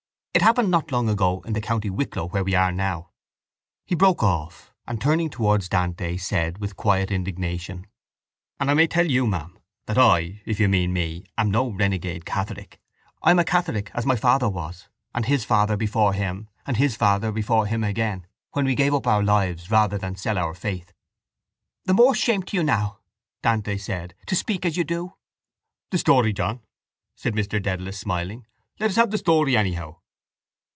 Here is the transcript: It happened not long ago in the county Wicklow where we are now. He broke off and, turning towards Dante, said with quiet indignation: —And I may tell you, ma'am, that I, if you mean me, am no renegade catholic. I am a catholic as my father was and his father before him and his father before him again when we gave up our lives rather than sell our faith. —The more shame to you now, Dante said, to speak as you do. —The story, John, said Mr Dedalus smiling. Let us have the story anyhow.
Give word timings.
It 0.33 0.41
happened 0.41 0.71
not 0.71 0.93
long 0.93 1.09
ago 1.09 1.41
in 1.45 1.51
the 1.51 1.59
county 1.61 1.89
Wicklow 1.89 2.29
where 2.29 2.43
we 2.43 2.55
are 2.55 2.71
now. 2.71 3.09
He 3.85 3.95
broke 3.95 4.23
off 4.23 4.73
and, 4.87 4.99
turning 4.99 5.29
towards 5.29 5.67
Dante, 5.67 6.15
said 6.15 6.57
with 6.57 6.77
quiet 6.77 7.11
indignation: 7.11 7.85
—And 8.57 8.71
I 8.71 8.73
may 8.73 8.87
tell 8.87 9.05
you, 9.11 9.27
ma'am, 9.27 9.59
that 9.87 9.97
I, 9.97 10.41
if 10.45 10.57
you 10.57 10.69
mean 10.69 10.93
me, 10.93 11.25
am 11.37 11.51
no 11.51 11.67
renegade 11.67 12.25
catholic. 12.25 12.79
I 13.21 13.31
am 13.31 13.39
a 13.39 13.43
catholic 13.43 13.91
as 13.93 14.05
my 14.05 14.15
father 14.15 14.47
was 14.47 14.87
and 15.13 15.25
his 15.25 15.43
father 15.43 15.75
before 15.75 16.13
him 16.13 16.47
and 16.65 16.77
his 16.77 16.95
father 16.95 17.33
before 17.33 17.65
him 17.65 17.83
again 17.83 18.25
when 18.53 18.63
we 18.63 18.73
gave 18.73 18.93
up 18.93 19.07
our 19.07 19.21
lives 19.21 19.69
rather 19.69 19.97
than 19.97 20.15
sell 20.15 20.37
our 20.37 20.53
faith. 20.53 20.93
—The 21.83 21.93
more 21.93 22.15
shame 22.15 22.43
to 22.43 22.55
you 22.55 22.63
now, 22.63 22.99
Dante 23.41 23.75
said, 23.77 24.15
to 24.27 24.35
speak 24.37 24.65
as 24.65 24.77
you 24.77 24.85
do. 24.85 25.13
—The 25.89 25.97
story, 25.97 26.31
John, 26.31 26.61
said 27.17 27.33
Mr 27.33 27.61
Dedalus 27.61 27.99
smiling. 27.99 28.47
Let 28.79 28.91
us 28.91 28.95
have 28.95 29.11
the 29.11 29.17
story 29.17 29.57
anyhow. 29.57 29.97